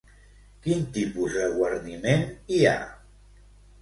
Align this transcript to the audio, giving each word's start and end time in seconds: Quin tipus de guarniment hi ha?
Quin 0.63 0.87
tipus 0.95 1.37
de 1.41 1.45
guarniment 1.59 2.25
hi 2.57 2.63
ha? 2.71 2.77